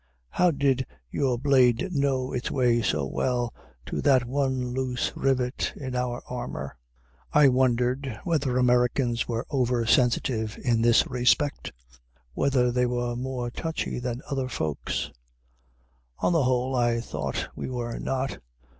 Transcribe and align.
How 0.31 0.49
did 0.49 0.87
your 1.11 1.37
blade 1.37 1.89
know 1.93 2.33
its 2.33 2.49
way 2.49 2.81
so 2.81 3.05
well 3.05 3.53
to 3.85 4.01
that 4.01 4.25
one 4.25 4.73
loose 4.73 5.13
rivet 5.15 5.73
in 5.75 5.95
our 5.95 6.23
armor? 6.27 6.75
I 7.31 7.49
wondered 7.49 8.19
whether 8.23 8.57
Americans 8.57 9.27
were 9.27 9.45
over 9.51 9.85
sensitive 9.85 10.57
in 10.63 10.81
this 10.81 11.05
respect, 11.05 11.71
whether 12.33 12.71
they 12.71 12.87
were 12.87 13.15
more 13.15 13.51
touchy 13.51 13.99
than 13.99 14.23
other 14.27 14.49
folks. 14.49 15.11
On 16.17 16.33
the 16.33 16.45
whole, 16.45 16.75
I 16.75 16.99
thought 16.99 17.49
we 17.55 17.69
were 17.69 17.99
not. 17.99 18.39